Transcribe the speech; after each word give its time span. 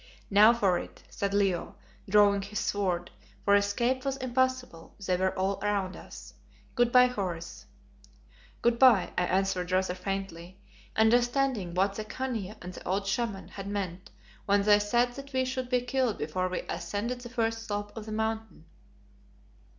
"Now 0.31 0.51
for 0.51 0.79
it," 0.79 1.03
said 1.11 1.31
Leo, 1.31 1.75
drawing 2.09 2.41
his 2.41 2.57
sword, 2.57 3.11
for 3.45 3.53
escape 3.53 4.03
was 4.03 4.17
impossible; 4.17 4.95
they 5.05 5.15
were 5.15 5.37
all 5.37 5.59
round 5.61 5.95
us. 5.95 6.33
"Good 6.73 6.91
bye, 6.91 7.05
Horace." 7.05 7.67
"Good 8.63 8.79
bye," 8.79 9.13
I 9.15 9.25
answered 9.27 9.71
rather 9.71 9.93
faintly, 9.93 10.59
understanding 10.95 11.75
what 11.75 11.93
the 11.93 12.03
Khania 12.03 12.57
and 12.63 12.73
the 12.73 12.83
old 12.83 13.05
Shaman 13.05 13.49
had 13.49 13.67
meant 13.67 14.09
when 14.47 14.63
they 14.63 14.79
said 14.79 15.13
that 15.13 15.33
we 15.33 15.45
should 15.45 15.69
be 15.69 15.81
killed 15.81 16.17
before 16.17 16.49
we 16.49 16.61
ascended 16.61 17.21
the 17.21 17.29
first 17.29 17.67
slope 17.67 17.95
of 17.95 18.07
the 18.07 18.11
Mountain. 18.11 18.65